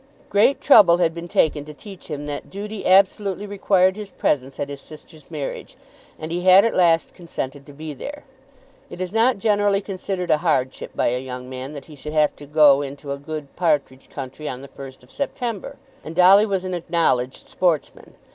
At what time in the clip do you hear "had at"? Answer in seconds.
6.41-6.73